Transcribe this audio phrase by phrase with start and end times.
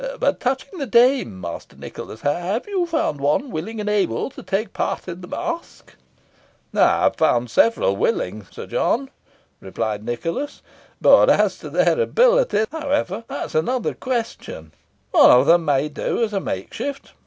[0.19, 4.73] But touching the dame, Master Nicholas have you found one willing and able to take
[4.73, 5.95] part in the masque?"
[6.73, 9.11] "I have found several willing, Sir John,"
[9.59, 10.63] replied Nicholas;
[11.01, 14.71] "but as to their ability that is another question.
[15.13, 17.11] However, one of them may do as a make shift.